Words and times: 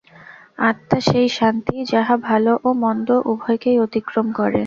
আত্মা 0.59 0.97
সেই 1.07 1.27
শান্তি, 1.37 1.75
যাহা 1.91 2.15
ভাল 2.27 2.45
ও 2.63 2.69
মন্দ 2.83 3.07
উভয়কেই 3.31 3.77
অতিক্রম 3.79 4.27
করে। 4.31 4.59